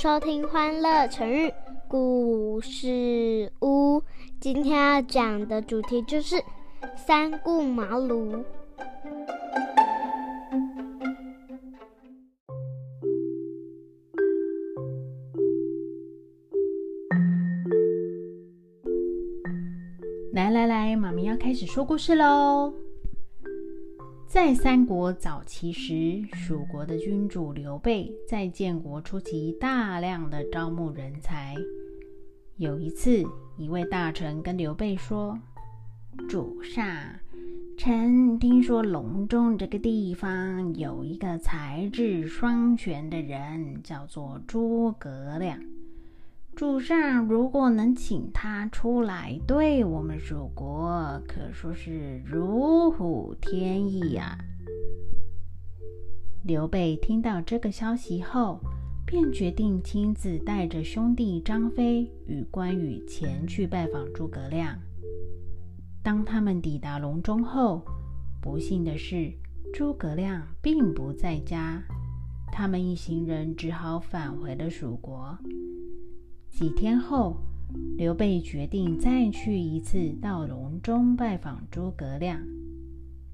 [0.00, 1.52] 收听《欢乐成语
[1.88, 3.98] 故事屋》。
[4.38, 6.36] 今天要讲的主题就是
[6.94, 8.44] “三顾茅庐”。
[20.32, 22.72] 来来来，妈咪要开始说故事喽。
[24.28, 31.56] 在三国早期时，蜀国的君主刘备在建国初期大量的招募人才。
[32.58, 33.24] 有一次，
[33.56, 35.38] 一位大臣跟刘备说
[36.28, 36.86] ：“主上，
[37.78, 45.58] 臣听说隆中这个地方有一个才智双全的人，叫做诸葛亮。”
[46.58, 54.36] 主上如果能请他出来，对我们蜀国可说是如虎添翼呀。
[56.42, 58.58] 刘备听到这个消息后，
[59.06, 64.76] 便决定亲自带着兄弟张飞与关羽前去拜访诸葛亮。
[66.02, 67.84] 当他们抵达隆中后，
[68.42, 69.32] 不幸的是，
[69.72, 71.80] 诸葛亮并不在家，
[72.50, 75.38] 他们一行人只好返回了蜀国。
[76.50, 77.36] 几天后，
[77.96, 82.40] 刘备决定再去一次到隆中拜访诸葛亮。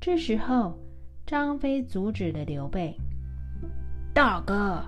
[0.01, 0.79] 这时候，
[1.25, 2.95] 张飞阻止了刘备
[4.13, 4.85] ：“大哥，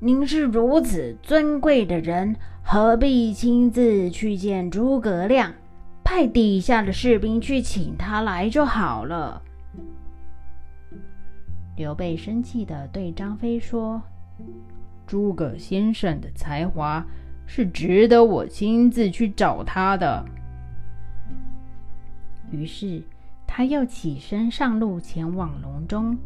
[0.00, 5.54] 您是如此尊贵的人，何必亲自去见诸葛亮？
[6.04, 9.42] 派底下的士兵去请他来就好了。”
[11.76, 14.02] 刘备生气地对张飞说
[15.06, 17.06] ：“诸葛先生的才华。”
[17.50, 20.22] 是值得我亲自去找他的。
[22.50, 23.02] 于是
[23.46, 26.16] 他又起身上路前往隆中，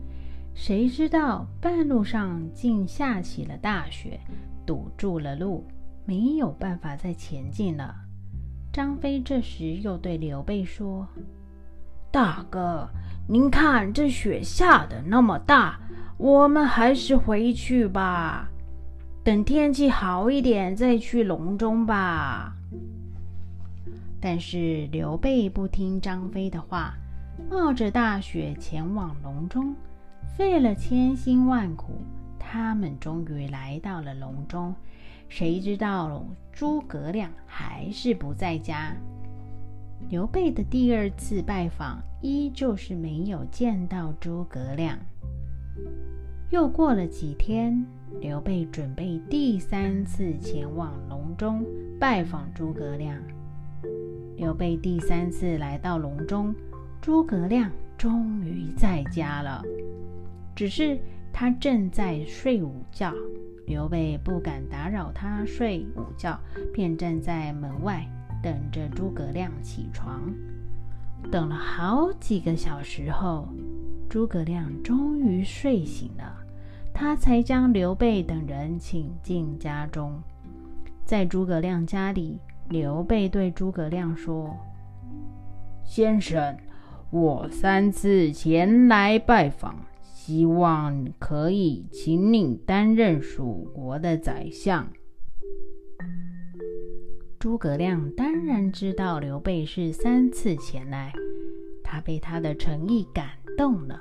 [0.53, 4.19] 谁知道半路上竟下起了大雪，
[4.67, 5.64] 堵住了路，
[6.05, 7.95] 没有办法再前进了。
[8.73, 11.07] 张飞这时又对刘备说
[12.11, 12.89] ：“大哥，
[13.29, 15.79] 您看这雪下的那么大，
[16.18, 18.48] 我们还是回去吧。”
[19.25, 22.57] 等天气好一点再去隆中吧。
[24.21, 26.95] 但是刘备不听张飞的话，
[27.49, 29.77] 冒着大雪前往隆中，
[30.37, 31.93] 费了千辛万苦，
[32.37, 34.75] 他们终于来到了隆中。
[35.29, 38.93] 谁知道诸葛亮还是不在家。
[40.09, 44.99] 刘备的第二次拜访，依旧是没有见到诸葛亮。
[46.51, 47.87] 又过了几天。
[48.20, 51.64] 刘备准备第三次前往隆中
[51.98, 53.17] 拜访诸葛亮。
[54.36, 56.55] 刘备第三次来到隆中，
[57.00, 59.62] 诸葛亮终于在家了，
[60.55, 60.98] 只是
[61.33, 63.12] 他正在睡午觉。
[63.67, 66.39] 刘备不敢打扰他睡午觉，
[66.73, 68.05] 便站在门外
[68.42, 70.33] 等着诸葛亮起床。
[71.30, 73.48] 等了好几个小时后，
[74.08, 76.42] 诸葛亮终于睡醒了。
[77.02, 80.23] 他才将刘备等人请进家中。
[81.05, 84.57] 在诸葛亮家里，刘备对诸葛亮说
[85.83, 86.57] ：“先生，
[87.11, 94.86] 我三次前来拜访，希望可以请你担任蜀国的宰相。”
[97.41, 101.12] 诸葛亮当然知道刘备是三次前来，
[101.83, 104.01] 他被他的诚意感动了。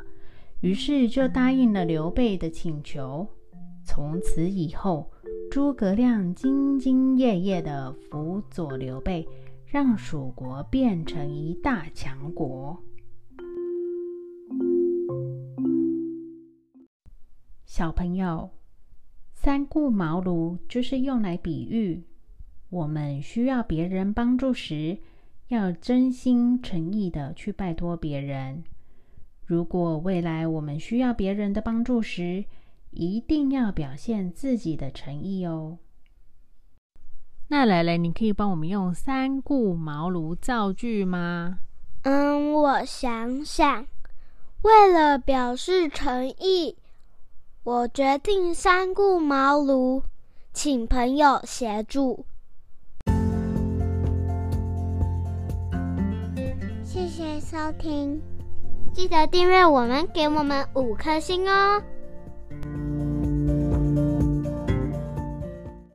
[0.61, 3.27] 于是就答应了刘备的请求。
[3.83, 5.11] 从此以后，
[5.49, 9.27] 诸葛亮兢兢业业地辅佐刘备，
[9.65, 12.79] 让蜀国变成一大强国。
[17.65, 18.49] 小朋友，
[19.33, 22.03] 三顾茅庐就是用来比喻
[22.69, 24.99] 我们需要别人帮助时，
[25.47, 28.63] 要真心诚意的去拜托别人。
[29.51, 32.45] 如果未来我们需要别人的帮助时，
[32.91, 35.77] 一定要表现自己的诚意哦。
[37.49, 41.59] 那蕾蕾，你可以帮我们用“三顾茅庐”造句吗？
[42.03, 43.85] 嗯，我想想。
[44.61, 46.77] 为了表示诚意，
[47.63, 50.03] 我决定三顾茅庐，
[50.53, 52.25] 请朋友协助。
[56.85, 58.21] 谢谢收听。
[58.93, 61.81] 记得订阅我们，给我们五颗星哦！